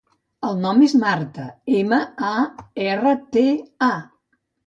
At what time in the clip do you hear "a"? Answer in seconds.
2.31-2.33, 3.91-3.93